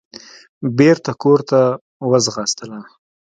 بېرته 0.77 1.11
کورته 1.21 1.59
وځغاستله. 2.09 2.79